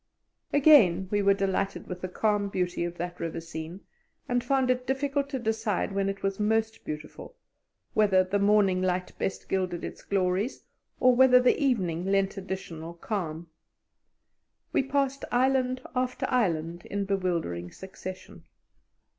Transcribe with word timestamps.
Again 0.51 1.07
we 1.11 1.21
were 1.21 1.35
delighted 1.35 1.85
with 1.85 2.01
the 2.01 2.07
calm 2.07 2.49
beauty 2.49 2.85
of 2.85 2.97
that 2.97 3.19
river 3.19 3.39
scene, 3.39 3.81
and 4.27 4.43
found 4.43 4.71
it 4.71 4.87
difficult 4.87 5.29
to 5.29 5.37
decide 5.37 5.91
when 5.91 6.09
it 6.09 6.23
was 6.23 6.39
most 6.39 6.83
beautiful 6.83 7.35
whether 7.93 8.23
the 8.23 8.39
morning 8.39 8.81
light 8.81 9.15
best 9.19 9.47
gilded 9.47 9.83
its 9.83 10.01
glories 10.01 10.63
or 10.99 11.15
whether 11.15 11.39
the 11.39 11.61
evening 11.63 12.03
lent 12.07 12.35
additional 12.35 12.95
calm. 12.95 13.45
We 14.73 14.81
passed 14.81 15.23
island 15.31 15.81
after 15.95 16.25
island 16.31 16.87
in 16.87 17.05
bewildering 17.05 17.69
succession. 17.71 18.45